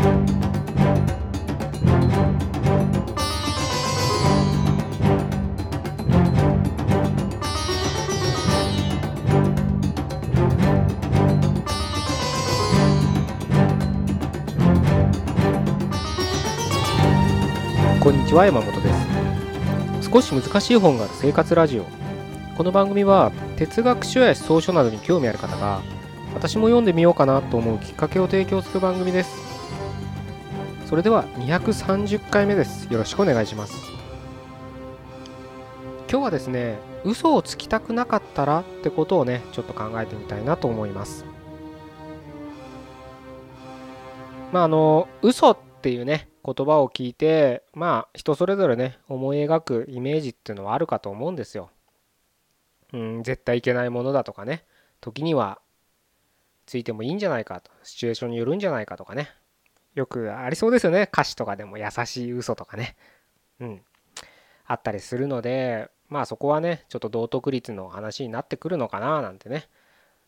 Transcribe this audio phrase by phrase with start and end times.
[0.00, 0.06] こ
[18.08, 18.88] んにちは山本で
[20.00, 20.10] す。
[20.10, 21.84] 少し難しい本がある生活ラジオ。
[22.56, 25.82] この番組は哲学書や思想書などに興味ある方が
[26.34, 29.49] 私も読んでみようかなと思うきっかけを提供する番組です。
[30.90, 32.92] それでは230回目です。
[32.92, 33.74] よろしくお願いします。
[36.10, 41.24] 今日はですね嘘をつきたくなかったらってことをねちょっと考えてみたいなと思います。
[44.50, 51.70] まああの嘘っていうね言葉を聞いてまあ人それぞれね思い描くイメージっていうのはあるかと思うんですよ。
[52.92, 54.64] うん、絶対いけないものだとかね
[55.00, 55.60] 時には
[56.66, 59.30] ついてもいいんじゃないかとシチュエーションによるんじゃないかとかね
[59.94, 61.08] よくありそうですよね。
[61.12, 62.96] 歌詞とかでも優しい嘘とかね。
[63.60, 63.82] うん。
[64.66, 69.68] あったりするのでまあそこはねちょっと道徳律の話になってくるのかななんてね。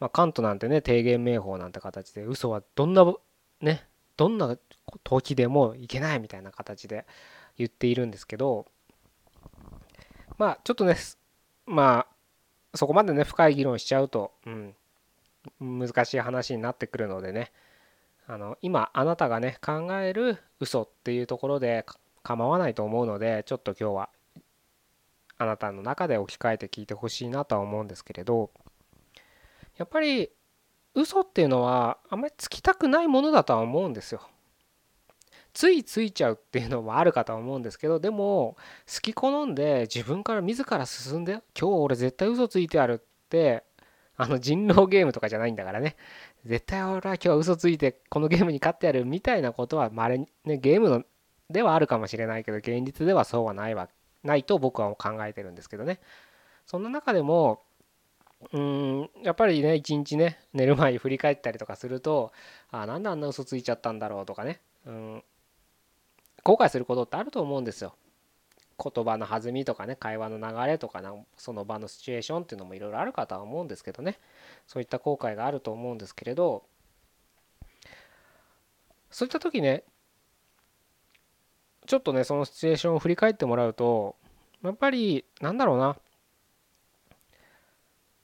[0.00, 3.04] まあカントなんてね提言名法なんて形で嘘はどんな
[3.60, 4.56] ねどんな
[5.04, 7.06] 時でもいけないみたいな形で
[7.56, 8.66] 言っているんですけど
[10.36, 10.96] まあちょっとね
[11.66, 12.06] ま
[12.72, 14.74] あそこまでね深い議論しちゃうと、うん、
[15.60, 17.52] 難しい話になってくるのでね。
[18.26, 21.84] あの今あなたがね考える嘘っていうところで
[22.22, 24.08] 構わないと思うのでちょっと今日は
[25.36, 28.50] あなたの中で置き換えて聞いてほしいなとは思うんですけれど
[29.76, 30.30] やっぱり
[30.94, 34.20] 嘘っていうのはあんまりつきたくないものだとは思うんですよ。
[35.52, 38.56] ついついちゃうっていうのもあるかとは思うんですけどでも
[38.92, 43.62] 好き好んで自分から自ら進んで今日俺絶対嘘ついてやるって
[44.16, 45.94] あの人狼ゲームとかじゃないんだからね
[46.46, 51.02] 絶対俺は今日は嘘ついてこのゲームに勝ってやるみたいなことはまれにねゲームの
[51.50, 53.88] ではあるかもしれないけど現実ではそうはないわ
[54.22, 56.00] ないと僕は考えてるんですけどね
[56.66, 57.60] そんな中でも
[58.52, 62.32] うんやっぱりね一日ね寝る前に振り返ったりとかすると
[62.70, 65.24] あなんであんな嘘ついちゃったんだろうとかね、うん、
[66.42, 67.94] 後悔することってあると思うんですよ。
[68.82, 74.18] 言葉の弾みとかね会話の流れとかなその場のシチュエーションっていうのもいろいろあるかとは思うんですけどね
[74.66, 76.64] そういった後悔があると思うんですけれど
[79.10, 79.84] そういった時ね
[81.86, 84.16] ちょっとねそのシチュエーションを振り返ってもらうと
[84.62, 85.96] やっぱりなんだろうな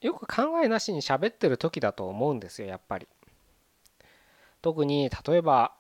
[0.01, 3.07] よく考えなしに喋ってる時だと思うんですよやっぱり。
[4.63, 5.73] 特に例えば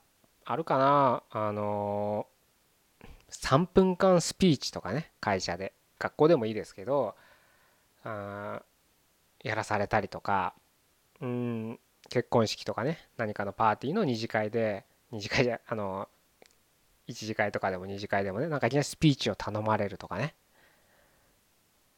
[0.45, 2.27] あるかなあの
[3.31, 5.73] 3分間スピーチとかね会社で。
[6.01, 7.15] 学校でもいいですけど
[8.05, 8.63] あ
[9.45, 10.55] やらされたりとか
[11.21, 16.09] うん結婚式とかね何かのパーティーの二次会で二次会じゃあの
[17.07, 20.35] 一次会とかでも二次会でもねなんかいきなりスピーチを頼まれるとかね。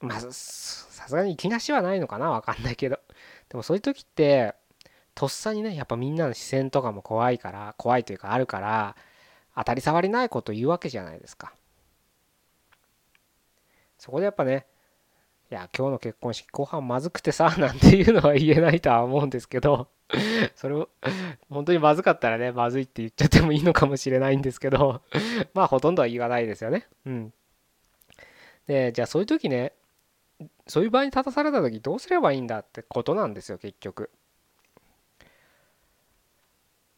[0.01, 2.99] まあさすがにいきなしはないのかなわかんないけど。
[3.49, 4.55] でもそういう時って
[5.15, 8.97] とっさにねやっぱみんなの視線とかも怖いから怖いというかあるから
[9.55, 11.53] 当たり障りないこと言うわけじゃないですか。
[13.99, 14.67] そこでやっぱね
[15.53, 19.89] いや今日の結婚式ご飯まずくてさ なんていうのは言えないとは思うんですけど
[20.57, 20.89] それを
[21.51, 25.03] 本当にまずかったらねまずいって言っちゃってもいいのかもしれないんですけど
[25.55, 26.89] まあほとんどは言わないですよね。
[27.05, 27.33] うん。
[28.67, 29.73] でじゃあそういう時ね
[30.67, 34.11] そういう場合に立たされた時どうすればいいんだってことなんですよ結局。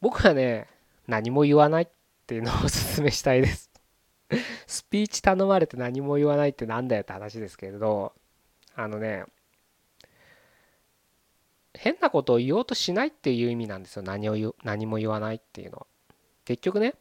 [0.01, 0.69] 僕はね
[1.09, 1.83] 何も言わない。
[1.83, 1.89] っ
[2.25, 3.71] っていうのをお勧めしたいです。
[4.67, 8.15] スピーチ頼まれて何も言わないってなんだよって話ですけれど
[8.75, 9.25] あのね
[11.75, 14.03] 変なことを言おうとしないっていう意味なんですよ。
[14.03, 15.87] 何を言う何も言わないっていうのは。
[16.47, 16.95] 結局ね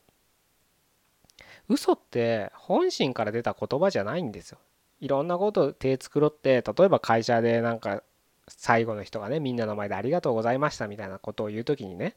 [1.69, 4.57] 嘘って本心から出た言葉じゃないんですよ。
[4.99, 8.03] いろんなことを手繕って例えば会社でなんか
[8.47, 12.15] 最後の人がねみんなの前でありがとうございましたみたいなことを言う時にね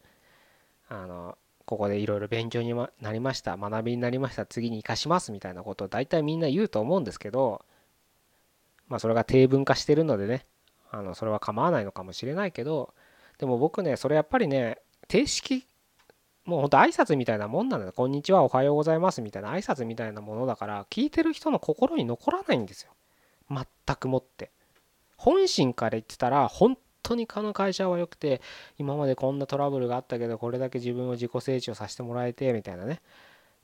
[0.88, 7.64] あのここでいろいろ勉強になりました学びになりました次に生かしますみたいなことを大体みんな言うと思うんですけど
[8.88, 10.46] まあそれが定文化してるのでね
[10.90, 12.94] あのそれは構わないのかもしれないけど
[13.38, 14.78] でも僕ねそれやっぱりね
[15.08, 15.66] 定式
[16.46, 17.90] もうほんと挨拶みたいなもんなんだ。
[17.90, 22.92] こんにちは、おはようございますみたいな挨拶みたいなものだから、聞いてる人の心に残らないんですよ。
[23.50, 24.52] 全くもって。
[25.16, 28.40] 本心から言ってたら、本当にこの会社は良くて、
[28.78, 33.00] 今までこんなトラブルがあったけど、これだけ自分を自己成長させてもらえて、みたいなね。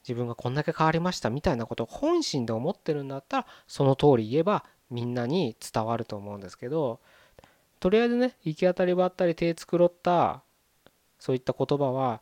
[0.03, 7.01] 自分がこんだけ変わりましたみたいなことを本心で思ってるんだったら、その通り言えばみんなに伝わると思うんですけど、
[7.79, 10.43] とりあえずね、行き当たりばったり手繕った、
[11.19, 12.21] そういった言葉は、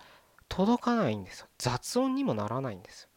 [0.49, 1.47] 届かないんですよ。
[1.59, 3.09] 雑音にもならないんです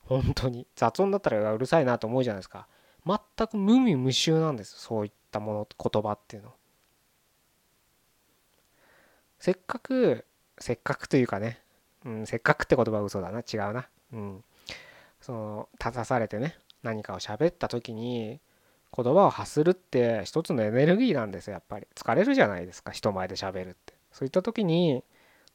[0.00, 0.66] 本当に。
[0.74, 2.66] 雑音だったらうるさいなと思うじゃないですか。
[3.06, 6.52] 全く無味無臭なんですそういったもの言葉っていうの。
[9.38, 10.24] せっかく
[10.58, 11.60] せっかくというかね、
[12.04, 13.40] うん、せっかくって言葉は嘘だな。
[13.40, 13.88] 違うな。
[14.12, 14.44] うん。
[15.20, 18.40] その立たされてね何かを喋った時に
[18.96, 21.86] 言葉を発するって一つのエネルギーなんですよやっぱり。
[21.94, 23.94] 疲れるじゃないですか人前で喋るって。
[24.12, 25.04] そういった時に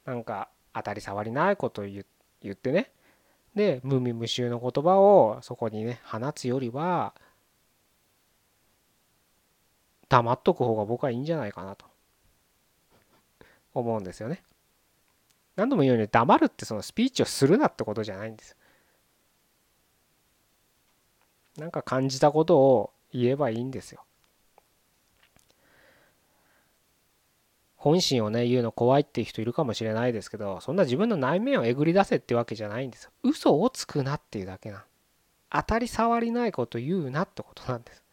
[0.05, 2.03] なんか当たり障りないことを言
[2.51, 2.91] ってね。
[3.55, 7.13] で無味無臭の言葉をそこにね放つよりは
[10.11, 11.85] 黙っとく方が僕はいいんじゃないかなと
[13.73, 14.43] 思うんですよね。
[15.55, 18.57] 何度も言うように黙るってそのスピーチをするなってことじゃないんです。
[21.57, 24.03] なんか感じたことを言えばいいんですよ。
[27.77, 34.85] 本心をね言うの怖いっていう人いるかもしれないですけどそんな自分の内面をえぐり出せってわけじゃないんです嘘をつくなっていうだけな
[35.49, 38.03] 当たり障りないこと言うなってことなんです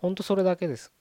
[0.00, 0.92] ほんとそれだけです。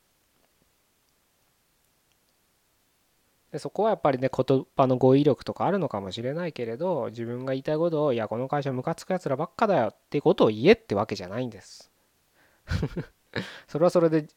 [3.51, 11.91] でそこはやっぱりね言葉の語彙力とかあるのかもしれないけれど自分が言いたいことをいやこの会社ムカつくやつらばっかだよってことを言えってわけじゃないんです。
[13.67, 14.27] それはそれで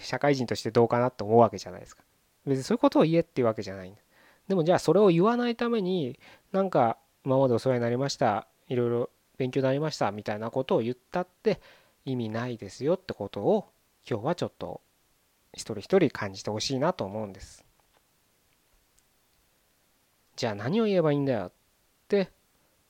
[0.00, 2.02] 社会人としてどうかなって思うわけじゃないですか。
[2.48, 4.00] 別にそういうことを言えっていうわけじゃないんで
[4.48, 6.18] でもじゃあそれを言わないために
[6.52, 11.60] なんか今までお世話になりましたいろいろ勉強になりましたみたいなことを言ったって
[12.04, 13.68] 意味ないですよってことを
[14.08, 14.80] 今日はちょっと
[15.54, 17.64] 一人一人感じてほしいなと思うんです。
[20.36, 21.52] じゃあ何を言えばいいんだよっ
[22.06, 22.30] て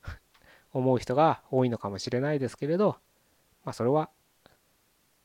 [0.73, 2.99] 思う人が多いのかもしれないですけれど
[3.65, 4.11] まあそれは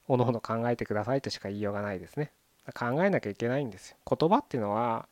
[0.07, 2.31] おのおの考えてくださいとしか言いようがないですね。
[2.73, 3.97] 考えなきゃいけないんですよ。
[4.09, 5.07] 言葉っていうのは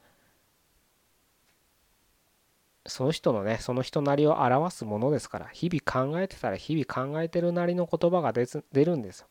[2.86, 8.46] その人のねその人なりを表すものですから日々考えてたら日々考えてるなりの言葉が出
[8.86, 9.28] るんですよ。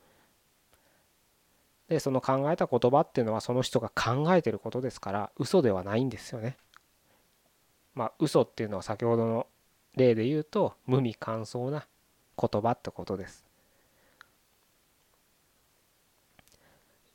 [1.91, 6.57] でその考えた言葉っていうのはその人が考えてることですから嘘ではないんですよね。
[7.95, 9.49] まあ嘘っていうのは先ほどの
[9.97, 11.89] 例で言うと無味乾燥な
[12.41, 13.45] 言葉ってことです。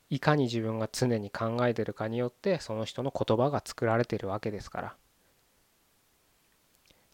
[0.10, 4.96] いかに自分が常に考えてるかによってその人の言葉が作られてるわけですから。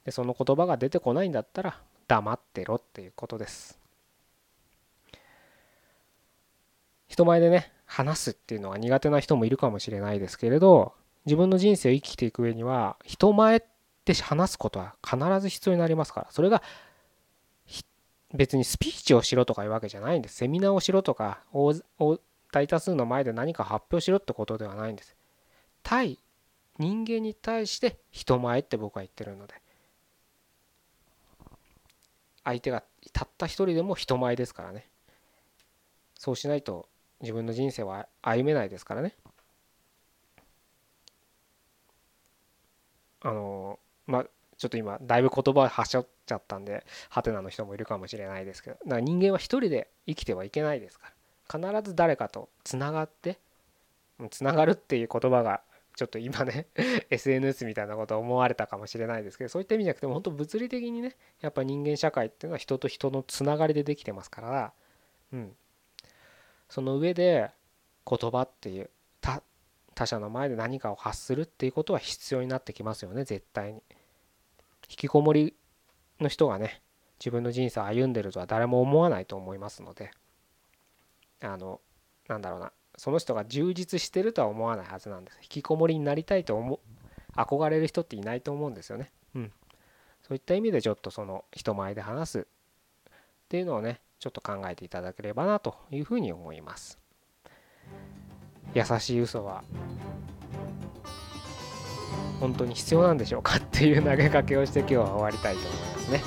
[0.06, 3.81] でその言葉が出てこないんだったら黙ってろっていうことです。
[7.12, 10.94] 人前でね話すっていうのは苦手な人もいるかもしれないですけれど
[11.26, 13.62] 自分の人生を生きていく上には人前っ
[14.06, 16.28] て話すことは必ず必要になりますから。
[16.32, 16.64] それが
[18.34, 20.36] 別にスピーチをしろとかいうわけじゃないんです。
[20.36, 21.42] セミナーをしろとか
[22.54, 25.18] 大多数の前で何か発表しろってことではないんです。
[25.84, 26.18] 対
[26.80, 29.56] 人間に対して人前って僕は言ってるので。
[32.46, 34.88] 相手がたった一人でも人前ですからね。
[36.18, 36.88] そうしないと
[37.22, 39.16] 自分の人生は歩めないですからね。
[43.24, 44.26] あのまあ
[44.58, 51.14] ちょっと今だいぶ言葉はしょっちゃったんでハテナの人もいるかもしれないですけどだから人間は一人で生きてはいけないですから。
[51.52, 51.60] 必
[51.90, 53.38] ず誰かとつながって
[54.30, 55.62] つながるっていう言葉が
[55.98, 56.68] ちょっと今ね
[57.10, 64.74] SNS みたいなこと思われたかもしれないですけどそういった意味じゃなくても本当物理的にねやっぱ人間社会っていうのは人と人のつながりでできてますから
[65.34, 65.52] うん。
[66.72, 67.52] その上で
[68.10, 69.44] 言葉っていう他
[69.94, 73.84] 他者の前で何かを発するっていうことは必要になってきますよね絶対に。
[74.90, 75.54] 引きこもり
[76.22, 76.82] の人がね
[77.20, 80.12] 自分の人生を歩んでるとは誰も思わないと思いますので。
[81.44, 81.82] あの
[82.28, 85.40] なんだろうなその人が充実してるとは思わないはずなんです。
[85.42, 86.80] 引きこもりになりたいと思う
[87.36, 89.12] 憧れる人っていないと思うんですよね。
[89.36, 89.52] うん。
[90.22, 92.44] そういった意味でちょっとその人前で話すっ
[93.50, 96.98] ていうのをねちょっと考えていただければなというふうに思います
[98.74, 99.64] 優しい嘘は
[102.40, 106.22] 本当に必要なんでしょうかっていう投げかけをして今日は終わりたいと思いますね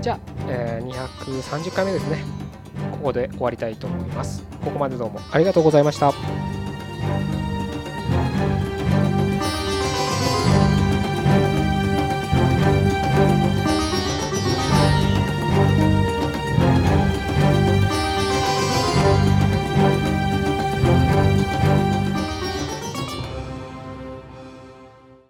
[0.00, 2.48] じゃあ、えー、230回目ですね
[2.92, 4.42] ここで終わりたいと思います。
[4.64, 6.47] ここまでどうもありがとうございました。